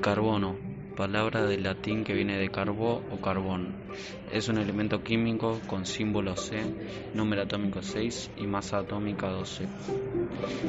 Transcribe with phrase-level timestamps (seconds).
[0.00, 0.56] Carbono,
[0.96, 3.74] palabra del latín que viene de carbo o carbón,
[4.32, 6.62] es un elemento químico con símbolo C,
[7.12, 9.66] número atómico 6 y masa atómica 12.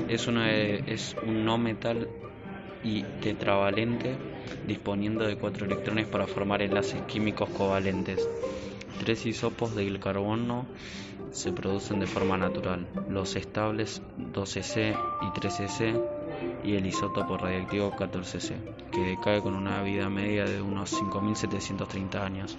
[0.10, 2.10] Es, es un no metal
[2.84, 4.18] y tetravalente
[4.68, 8.28] disponiendo de cuatro electrones para formar enlaces químicos covalentes.
[9.00, 10.66] Tres isopos del carbono
[11.32, 16.21] se producen de forma natural, los estables 12C y 13C
[16.64, 18.56] y el isótopo radiactivo 14C,
[18.92, 22.58] que decae con una vida media de unos 5.730 años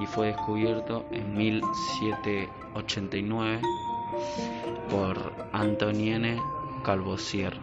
[0.00, 3.60] y fue descubierto en 1789
[4.90, 6.40] por Antonienne
[6.84, 7.58] Calvosier.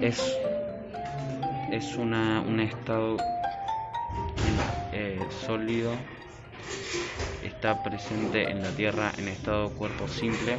[0.00, 0.36] Es,
[1.70, 3.16] es una, un estado
[4.92, 5.92] eh, sólido,
[7.42, 10.58] está presente en la Tierra en estado cuerpo simple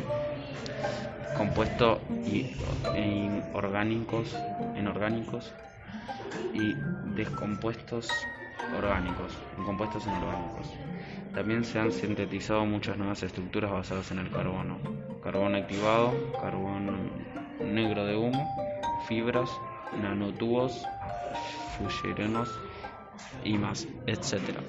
[1.38, 2.56] compuesto y,
[2.96, 4.36] en orgánicos,
[4.76, 5.54] en orgánicos
[6.54, 6.76] y
[7.16, 8.10] descompuestos
[8.78, 10.68] orgánicos, compuestos orgánicos.
[11.34, 14.78] También se han sintetizado muchas nuevas estructuras basadas en el carbono.
[15.24, 16.94] Carbono activado, carbono
[17.60, 18.50] negro de humo,
[19.08, 19.50] fibras,
[20.02, 20.86] nanotubos,
[21.78, 22.50] fullerenos
[23.44, 24.60] y más, etc.